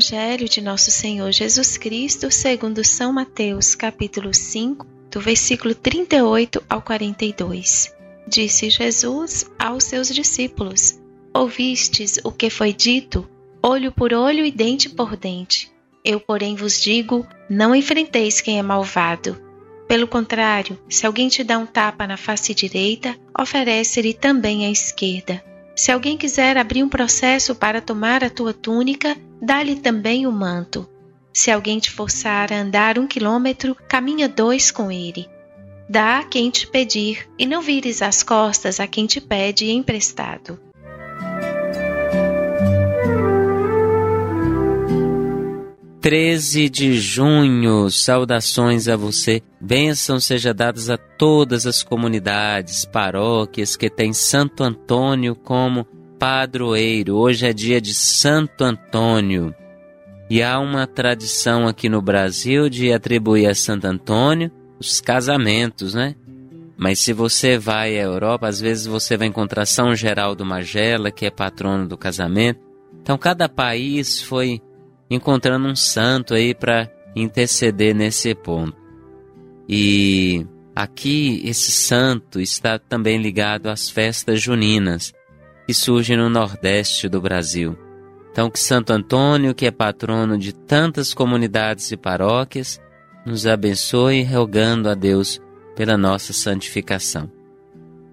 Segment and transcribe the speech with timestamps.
[0.00, 6.80] Evangelho de Nosso Senhor Jesus Cristo, segundo São Mateus, capítulo 5, do versículo 38 ao
[6.80, 7.94] 42.
[8.26, 10.98] Disse Jesus aos seus discípulos:
[11.34, 13.28] Ouvistes o que foi dito,
[13.62, 15.70] olho por olho e dente por dente.
[16.02, 19.38] Eu, porém, vos digo: não enfrenteis quem é malvado.
[19.86, 25.44] Pelo contrário, se alguém te dá um tapa na face direita, oferece-lhe também a esquerda.
[25.76, 30.88] Se alguém quiser abrir um processo para tomar a tua túnica, dá-lhe também o manto.
[31.32, 35.28] Se alguém te forçar a andar um quilômetro, caminha dois com ele.
[35.88, 40.58] Dá a quem te pedir, e não vires as costas a quem te pede emprestado.
[46.00, 49.42] 13 de junho, saudações a você.
[49.60, 55.86] Bênçãos seja dadas a todas as comunidades, paróquias que têm Santo Antônio como
[56.20, 57.16] padroeiro.
[57.16, 59.54] Hoje é dia de Santo Antônio.
[60.28, 66.14] E há uma tradição aqui no Brasil de atribuir a Santo Antônio os casamentos, né?
[66.76, 71.24] Mas se você vai à Europa, às vezes você vai encontrar São Geraldo Magela, que
[71.24, 72.60] é patrono do casamento.
[73.02, 74.60] Então cada país foi
[75.10, 78.76] encontrando um santo aí para interceder nesse ponto.
[79.66, 85.14] E aqui esse santo está também ligado às festas juninas
[85.70, 87.78] que surgem no nordeste do Brasil.
[88.32, 92.80] Então que Santo Antônio, que é patrono de tantas comunidades e paróquias,
[93.24, 95.40] nos abençoe rogando a Deus
[95.76, 97.30] pela nossa santificação.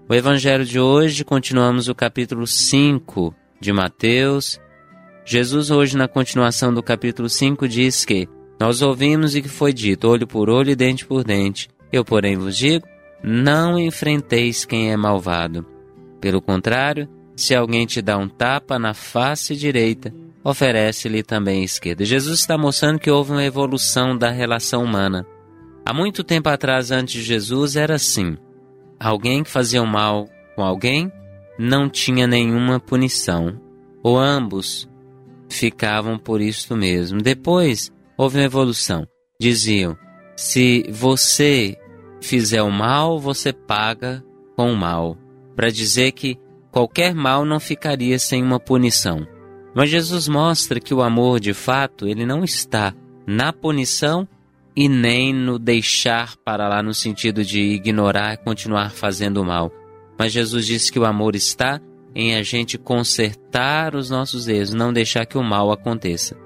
[0.08, 4.62] O evangelho de hoje continuamos o capítulo 5 de Mateus,
[5.26, 8.30] Jesus, hoje, na continuação do capítulo 5, diz que
[8.60, 11.70] nós ouvimos e que foi dito, olho por olho e dente por dente.
[11.92, 12.86] Eu, porém, vos digo:
[13.24, 15.66] não enfrenteis quem é malvado.
[16.22, 20.12] Pelo contrário, se alguém te dá um tapa na face direita,
[20.44, 22.04] oferece-lhe também a esquerda.
[22.04, 25.24] Jesus está mostrando que houve uma evolução da relação humana.
[25.86, 28.36] Há muito tempo atrás, antes de Jesus, era assim:
[29.00, 31.12] alguém que fazia o mal com alguém
[31.60, 33.62] não tinha nenhuma punição,
[34.02, 34.90] ou ambos
[35.48, 37.22] ficavam por isto mesmo.
[37.22, 39.08] Depois houve uma evolução.
[39.40, 39.96] Diziam:
[40.36, 41.78] se você
[42.20, 44.24] fizer o mal, você paga
[44.56, 45.16] com o mal.
[45.56, 46.40] Para dizer que
[46.78, 49.28] qualquer mal não ficaria sem uma punição.
[49.74, 52.94] Mas Jesus mostra que o amor, de fato, ele não está
[53.26, 54.28] na punição
[54.76, 59.72] e nem no deixar para lá no sentido de ignorar e continuar fazendo mal.
[60.20, 61.82] Mas Jesus diz que o amor está
[62.14, 66.38] em a gente consertar os nossos erros, não deixar que o mal aconteça.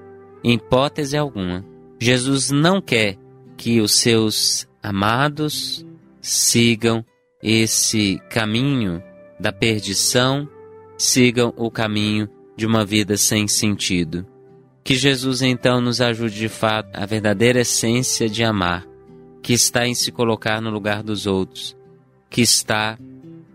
[0.42, 1.62] Em hipótese alguma,
[2.00, 3.18] Jesus não quer
[3.54, 5.84] que os seus amados
[6.22, 7.04] sigam
[7.42, 9.02] esse caminho
[9.42, 10.48] da perdição,
[10.96, 14.24] sigam o caminho de uma vida sem sentido.
[14.84, 18.86] Que Jesus então nos ajude de fato a verdadeira essência de amar,
[19.42, 21.76] que está em se colocar no lugar dos outros,
[22.30, 22.96] que está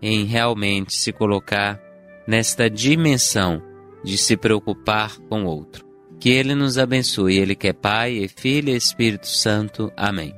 [0.00, 1.80] em realmente se colocar
[2.26, 3.62] nesta dimensão
[4.04, 5.86] de se preocupar com o outro.
[6.20, 9.90] Que Ele nos abençoe, Ele que é Pai, e Filho e Espírito Santo.
[9.96, 10.37] Amém.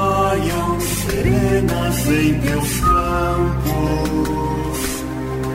[0.31, 4.79] caiam serenas em teus campos,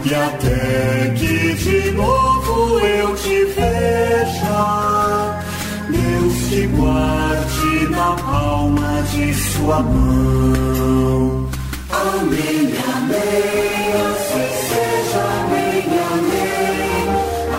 [0.05, 5.40] e até que de novo eu te veja,
[5.88, 11.49] Deus te guarde na palma de sua mão.
[11.90, 17.08] Amém, amém, assim seja, amém, amém,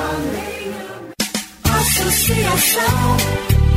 [0.06, 0.68] amém.
[1.80, 3.00] Associação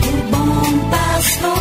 [0.03, 1.60] do Bom Pastor.